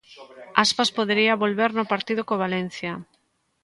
Aspas 0.63 0.89
podería 0.97 1.41
volver 1.43 1.71
no 1.73 1.89
partido 1.93 2.21
co 2.27 2.41
Valencia. 2.45 2.93